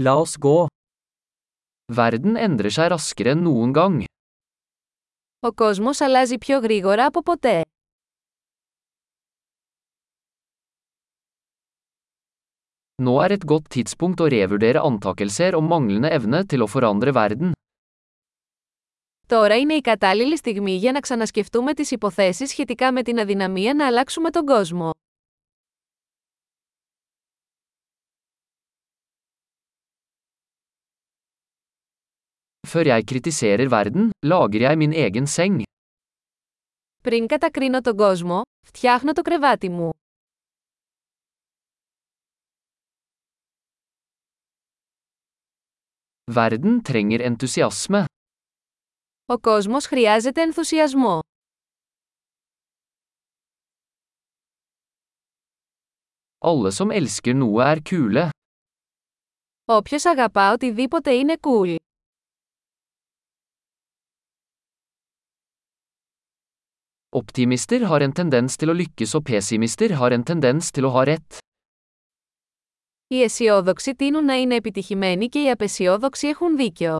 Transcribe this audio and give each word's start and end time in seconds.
La 0.00 0.12
oss 0.14 0.36
gå. 0.38 0.68
Verden 1.90 2.36
endrer 2.38 2.70
seg 2.70 2.92
raskere 2.92 3.32
enn 3.34 3.40
noen 3.42 3.72
gang. 3.74 4.04
Ο 5.40 5.52
κόσμος 5.52 6.00
αλλάζει 6.00 6.38
πιο 6.38 6.58
γρήγορα 6.58 7.06
από 7.06 7.22
ποτέ. 7.22 7.62
Nå 13.02 13.14
er 13.24 13.30
et 13.36 13.44
godt 13.44 13.66
tidspunkt 13.74 14.20
å 14.20 14.30
revurdere 14.30 14.82
antakelser 14.90 15.58
om 15.58 15.66
manglende 15.66 16.10
evne 16.18 16.44
til 16.46 16.62
å 16.62 16.70
forandre 16.70 17.12
verden. 17.12 17.52
Τώρα 19.26 19.56
είναι 19.56 19.74
η 19.74 19.80
κατάλληλη 19.80 20.36
στιγμή 20.36 20.76
για 20.76 20.92
να 20.92 21.00
ξανασκεφτούμε 21.00 21.74
τις 21.74 21.90
υποθέσεις 21.90 22.50
σχετικά 22.50 22.92
με 22.92 23.02
την 23.02 23.18
αδυναμία 23.18 23.74
να 23.74 23.86
αλλάξουμε 23.86 24.30
τον 24.30 24.46
κόσμο. 24.46 24.90
Før 32.68 32.84
jeg 32.92 33.04
kritiserer 33.10 33.68
verden, 33.72 34.10
lager 34.30 34.60
jeg 34.60 34.78
min 34.78 34.92
egen 34.92 35.26
seng. 35.26 35.62
Πριν 37.02 37.26
κατακρίνω 37.26 37.80
τον 37.80 37.96
κόσμο, 37.96 38.42
φτιάχνω 38.66 39.12
το 39.12 39.22
κρεβάτι 39.22 39.68
μου. 39.68 39.90
Verden 46.34 46.80
trenger 46.88 47.34
entusiasme. 47.34 48.04
Ο 49.26 49.38
κόσμος 49.38 49.86
χρειάζεται 49.86 50.42
ενθουσιασμό. 50.42 51.20
Alle 56.38 56.70
som 56.78 56.90
elsker 56.90 57.34
noe 57.34 57.62
er 57.62 57.82
kule. 57.90 58.28
Όποιος 59.64 60.04
αγαπά 60.04 60.52
οτιδήποτε 60.52 61.12
είναι 61.12 61.36
cool. 61.40 61.76
Optimister 67.15 67.85
har 67.85 68.01
en 68.01 68.13
tendens 68.13 68.57
til 68.57 68.73
å 68.73 68.77
lykkes 68.77 69.11
og 69.17 69.25
pessimister 69.29 69.93
har 69.99 70.11
en 70.15 70.23
tendens 70.23 70.71
til 70.71 70.85
å 70.89 70.93
ha 70.97 71.03
rett. 71.05 71.37
Οι 73.07 73.23
αισιόδοξοι 73.23 73.95
τείνουν 73.95 74.25
να 74.25 74.33
είναι 74.33 74.55
επιτυχημένοι 74.55 75.27
και 75.27 75.39
οι 75.39 75.49
απεσιόδοξοι 75.49 76.27
έχουν 76.27 76.55
δίκιο. 76.57 76.97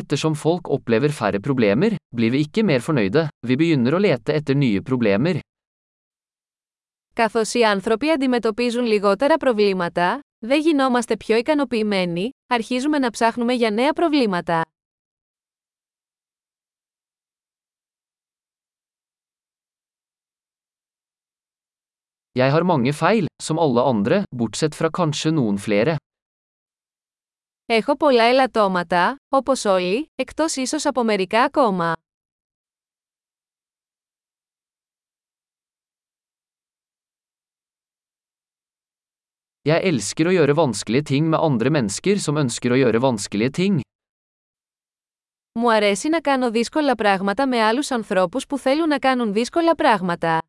Ettersom 0.00 0.34
folk 0.34 0.70
opplever 0.76 1.12
færre 1.12 1.40
problemer, 1.48 1.96
blir 2.16 2.30
vi 2.32 2.38
ikke 2.46 2.62
mer 2.64 2.80
fornøyde, 2.80 3.26
vi 3.48 3.56
begynner 3.60 3.92
å 3.92 4.00
lete 4.00 4.32
etter 4.32 4.56
nye 4.56 4.80
problemer. 4.80 5.40
Καθώς 7.14 7.54
οι 7.54 7.64
άνθρωποι 7.64 8.10
αντιμετωπίζουν 8.10 8.84
λιγότερα 8.84 9.36
προβλήματα, 9.36 10.20
δεν 10.39 10.59
γινόμαστε 10.59 11.17
πιο 11.17 11.37
ικανοποιημένοι, 11.37 12.29
αρχίζουμε 12.47 12.99
να 12.99 13.09
ψάχνουμε 13.09 13.53
για 13.53 13.71
νέα 13.71 13.93
προβλήματα. 13.93 14.61
Jeg 22.39 22.51
har 22.51 22.63
mange 22.63 22.93
feil, 22.93 23.25
som 23.43 23.57
alle 23.59 23.81
andre, 23.81 24.23
bortsett 24.35 24.75
fra 24.75 24.89
kanskje 24.89 25.31
noen 25.31 25.57
flere. 25.57 25.95
Έχω 27.65 27.97
πολλά 27.97 28.23
ελαττώματα, 28.23 29.15
όπως 29.29 29.65
όλοι, 29.65 30.11
εκτός 30.15 30.55
ίσως 30.55 30.85
από 30.85 31.03
μερικά 31.03 31.43
ακόμα. 31.43 31.96
Jeg 39.67 39.83
elsker 39.83 40.29
å 40.29 40.31
gjøre 40.31 40.53
vanskelige 40.55 41.09
ting 41.09 41.25
med 41.27 41.41
andre 41.43 41.67
mennesker 41.75 42.21
som 42.23 42.37
ønsker 42.39 42.71
å 42.71 42.77
gjøre 42.79 43.01
vanskelige 43.03 43.51
ting. 43.57 43.79
Μου 45.59 45.71
αρέσει 45.71 46.09
να 46.09 46.21
κάνω 46.21 46.51
δύσκολα 46.51 46.95
πράγματα 46.95 47.47
με 47.47 47.61
άλλους 47.61 47.91
ανθρώπους 47.91 48.45
που 48.45 48.57
θέλουν 48.57 48.87
να 48.87 48.99
κάνουν 48.99 49.33
δύσκολα 49.33 49.75
πράγματα. 49.75 50.41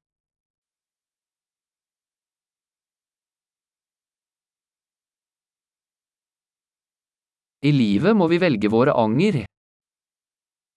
I 7.58 7.70
livet 7.72 8.14
må 8.14 8.26
vi 8.28 8.38
velge 8.38 8.68
våre 8.68 8.92
anger. 8.92 9.42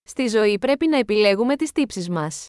Στη 0.03 0.27
ζωή 0.27 0.57
πρέπει 0.57 0.87
να 0.87 0.97
επιλέγουμε 0.97 1.55
τις 1.55 1.71
τύψεις 1.71 2.09
μας. 2.09 2.47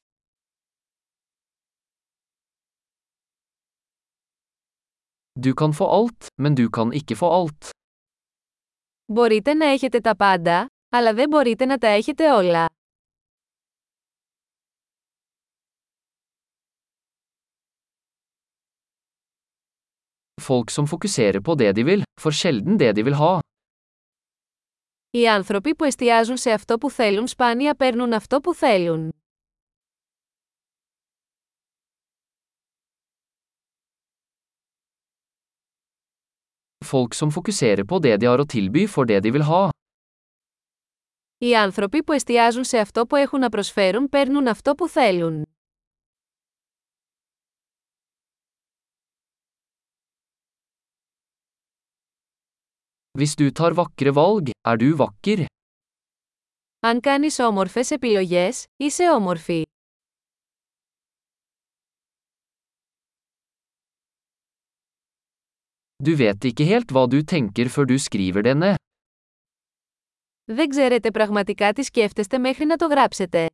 Du 5.39 5.53
kan 5.53 5.73
få 5.73 5.85
alt, 5.87 6.27
men 6.41 6.55
du 6.55 6.69
kan 6.69 6.93
ikke 6.93 7.15
få 7.15 7.31
alt. 7.31 7.69
Μπορείτε 9.05 9.53
να 9.53 9.65
έχετε 9.65 9.99
τα 9.99 10.15
πάντα, 10.15 10.67
αλλά 10.89 11.13
δεν 11.13 11.29
μπορείτε 11.29 11.65
να 11.65 11.77
τα 11.77 11.87
έχετε 11.87 12.31
όλα. 12.31 12.69
Folk 20.41 20.69
som 20.71 20.87
fokuserer 20.87 21.39
på 21.41 21.55
det 21.55 21.71
de 21.75 21.83
vil, 21.83 22.03
får 22.21 22.31
sjelden 22.31 22.77
det 22.77 22.95
de 22.95 23.03
vil 23.03 23.13
ha. 23.13 23.39
Οι 25.09 25.27
άνθρωποι 25.27 25.75
που 25.75 25.83
εστιάζουν 25.83 26.37
σε 26.37 26.51
αυτό 26.51 26.77
που 26.77 26.89
θέλουν 26.89 27.27
σπάνια 27.27 27.75
παίρνουν 27.75 28.13
αυτό 28.13 28.39
που 28.39 28.53
θέλουν. 28.53 29.22
Folk 36.83 37.13
som 37.13 37.31
fokuserer 37.31 37.83
på 37.83 37.99
det 38.03 38.17
de 38.21 38.27
har 38.27 38.39
å 38.39 38.45
tilby, 38.45 38.87
får 38.87 39.05
det 39.05 39.19
de 39.23 39.31
vil 39.31 39.47
ha. 39.47 39.69
Οι 41.37 41.55
άνθρωποι 41.55 42.03
που 42.03 42.11
εστιάζουν 42.11 42.63
σε 42.63 42.77
αυτό 42.77 43.05
που 43.05 43.15
έχουν 43.15 43.39
να 43.39 43.49
προσφέρουν 43.49 44.09
παίρνουν 44.09 44.47
αυτό 44.47 44.75
που 44.75 44.87
θέλουν. 44.87 45.43
Hvis 53.19 53.35
du 53.35 53.51
tar 53.51 53.73
vakre 53.73 54.11
valg, 54.13 54.49
er 54.67 54.77
du 54.77 54.95
vakker. 54.95 55.45
Αν 56.79 56.99
κάνεις 56.99 57.39
όμορφες 57.39 57.91
επιλογές, 57.91 58.65
είσαι 58.77 59.11
όμορφη. 59.11 59.63
Du 66.04 66.14
vet 66.14 66.44
ikke 66.44 66.64
helt 66.64 66.92
hva 66.94 67.06
du 67.10 67.22
tenker 67.22 67.68
før 67.68 67.84
du 67.90 67.98
skriver 67.98 68.42
det 68.42 68.56
ned. 68.56 68.76
Δεν 70.44 70.68
ξέρετε 70.68 71.10
πραγματικά 71.10 71.72
τι 71.72 71.82
σκέφτεστε 71.82 72.38
μέχρι 72.38 72.64
να 72.64 72.76
το 72.76 72.86
γράψετε. 72.86 73.46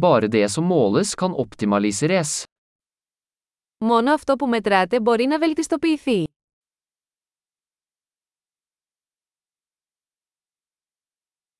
Bare 0.00 0.28
det 0.28 0.48
som 0.48 0.64
måles 0.64 1.14
kan 1.14 1.32
optimaliseres. 1.32 2.42
Μόνο 3.84 4.12
αυτό 4.12 4.36
που 4.36 4.46
μετράτε 4.48 5.00
μπορεί 5.00 5.26
να 5.26 5.38
βελτιστοποιηθεί. 5.38 6.24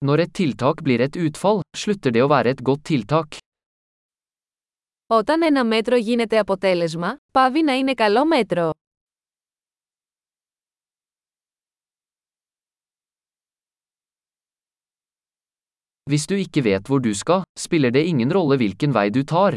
Når 0.04 0.18
et 0.18 0.32
tiltak 0.38 0.82
blir 0.82 1.00
et 1.00 1.16
utfall, 1.26 1.60
slutter 1.76 2.10
det 2.14 2.22
å 2.22 2.28
være 2.30 2.50
et 2.54 2.62
godt 2.62 2.84
tiltak. 2.90 3.41
Όταν 5.15 5.41
ένα 5.41 5.65
μέτρο 5.65 5.95
γίνεται 5.95 6.39
αποτέλεσμα, 6.39 7.17
πάβει 7.31 7.63
να 7.63 7.73
είναι 7.73 7.93
καλό 7.93 8.25
μέτρο. 8.25 8.71
Hvis 16.09 16.25
du 16.27 16.35
ikke 16.35 16.61
vet 16.63 16.87
hvor 16.87 16.99
du 16.99 17.13
skal, 17.13 17.41
spiller 17.59 17.91
det 17.91 18.05
ingen 18.05 18.31
rolle 18.31 18.57
hvilken 18.57 18.93
vei 18.93 19.09
du 19.09 19.23
tar. 19.23 19.55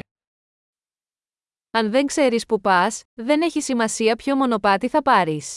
Αν 1.70 1.90
δεν 1.90 2.06
ξέρεις 2.06 2.46
που 2.46 2.60
πας, 2.60 3.02
δεν 3.14 3.42
έχει 3.42 3.60
σημασία 3.60 4.16
ποιο 4.16 4.36
μονοπάτι 4.36 4.88
θα 4.88 5.02
πάρεις. 5.02 5.56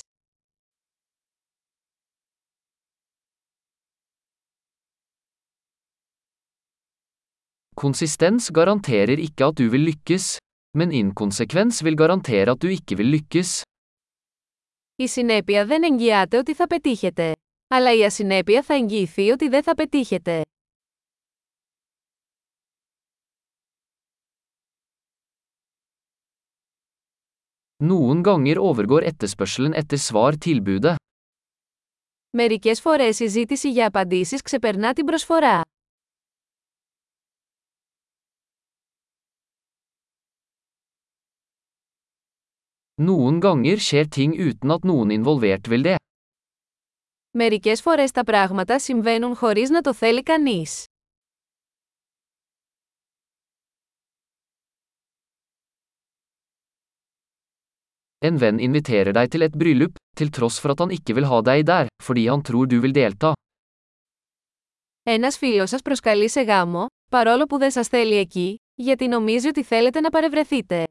Konsistens 7.79 8.49
garanterer 8.51 9.19
ikke 9.23 9.45
at 9.45 9.55
du 9.57 9.69
vil 9.71 9.85
lykkes, 9.87 10.25
men 10.77 10.91
inkonsekvens 10.91 11.79
vil 11.87 11.95
garantere 11.95 12.51
at 12.51 12.61
du 12.61 12.67
ikke 12.67 12.95
vil 12.99 13.07
lykkes. 13.15 13.61
Η 14.95 15.07
συνέπεια 15.07 15.65
δεν 15.65 15.83
εγγυάται 15.83 16.37
ότι 16.37 16.53
θα 16.55 16.67
πετύχετε. 16.67 17.33
Αλλά 17.67 17.93
η 17.93 18.03
ασυνέπεια 18.05 18.63
θα 18.63 18.73
εγγυηθεί 18.73 19.29
ότι 19.29 19.47
δεν 19.47 19.63
θα 19.63 19.75
πετύχετε. 19.75 20.41
Noen 27.83 28.21
ganger 28.23 28.57
overgår 28.57 29.03
etterspørselen 29.03 29.73
etter 29.73 29.97
svar 29.97 30.33
tilbudet. 30.37 30.95
Μερικές 32.29 32.81
φορές 32.81 33.19
η 33.19 33.27
ζήτηση 33.27 33.71
για 33.71 33.87
απαντήσεις 33.87 34.41
ξεπερνά 34.41 34.93
την 34.93 35.05
προσφορά. 35.05 35.61
Noen 42.98 43.40
ganger 43.40 43.78
skjer 43.86 44.06
ting 44.16 44.32
uten 44.38 44.70
at 44.70 44.84
noen 44.84 45.10
involvert 45.10 45.68
vil 45.68 45.82
det. 45.82 45.96
Μερικές 47.30 47.80
φορές 47.80 48.10
τα 48.10 48.24
πράγματα 48.24 48.78
συμβαίνουν 48.78 49.36
χωρίς 49.36 49.70
να 49.70 49.80
το 49.80 49.94
θέλει 49.94 50.22
κανείς. 50.22 50.84
En 58.26 58.38
venn 58.40 58.58
inviterer 58.66 59.12
deg 59.12 59.26
til 59.32 59.42
et 59.46 59.56
bryllup, 59.60 59.94
til 60.16 60.30
tross 60.36 60.56
for 60.62 60.72
at 60.72 60.80
han 60.80 60.92
ikke 60.96 61.14
vil 61.16 61.26
ha 61.30 61.40
deg 61.50 61.66
der, 61.70 61.86
fordi 62.06 62.22
han 62.32 62.42
tror 62.42 62.66
du 62.66 62.80
vil 62.80 62.94
delta. 62.94 63.32
Ένας 65.02 65.38
φίλος 65.38 65.68
σας 65.68 65.82
προσκαλεί 65.82 66.30
σε 66.30 66.40
γάμο, 66.40 66.86
παρόλο 67.10 67.44
που 67.44 67.58
δεν 67.58 67.70
σας 67.70 67.88
θέλει 67.88 68.16
εκεί, 68.16 68.56
γιατί 68.74 69.08
νομίζει 69.08 69.48
ότι 69.48 69.62
θέλετε 69.62 70.00
να 70.00 70.10
παρευρεθείτε. 70.10 70.84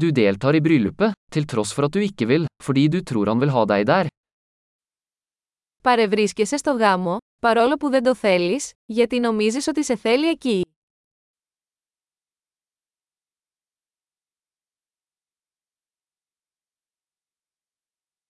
Du 0.00 0.10
deltar 0.14 0.54
i 0.54 0.60
bryllupet, 0.62 1.14
til 1.34 1.46
tross 1.50 1.72
for 1.74 1.88
at 1.88 1.94
du 1.94 1.98
ikke 1.98 2.26
vil, 2.30 2.44
fordi 2.62 2.84
du 2.88 3.00
tror 3.02 3.26
han 3.32 3.40
vil 3.42 3.50
ha 3.50 3.64
deg 3.66 3.86
der. 3.86 4.06
Παρευρίσκεσαι 5.82 6.56
στο 6.56 6.72
γάμο, 6.72 7.16
παρόλο 7.38 7.76
που 7.76 7.88
δεν 7.88 8.02
το 8.02 8.14
θέλεις, 8.14 8.70
γιατί 8.86 9.20
νομίζεις 9.20 9.66
ότι 9.66 9.84
σε 9.84 9.96
θέλει 9.96 10.28
εκεί. 10.28 10.62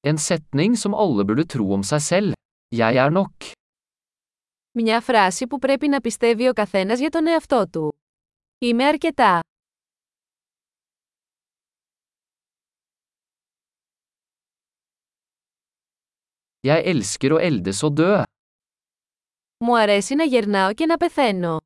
En 0.00 0.16
setning 0.28 0.76
som 0.82 0.94
alle 0.94 1.24
burde 1.24 1.44
tro 1.44 1.72
om 1.72 1.82
seg 1.82 2.00
selv. 2.00 2.32
Jeg 2.74 2.96
er 2.96 3.10
nok. 3.10 3.50
Μια 4.72 5.00
φράση 5.00 5.46
που 5.46 5.58
πρέπει 5.58 5.88
να 5.88 6.00
πιστεύει 6.00 6.48
ο 6.48 6.52
καθένας 6.52 6.98
για 6.98 7.10
τον 7.10 7.26
εαυτό 7.26 7.68
του. 7.72 7.92
Είμαι 8.58 8.84
αρκετά. 8.84 9.40
Jeg 16.67 16.83
elsker 16.85 17.33
å 17.35 17.39
eldes 17.39 17.83
og 17.83 17.93
dø. 17.99 18.23
Μου 19.57 19.77
αρέσει 19.77 20.15
να 20.15 20.23
γερνάω 20.23 20.73
και 20.73 20.85
να 20.85 20.97
πεθαίνω. 20.97 21.57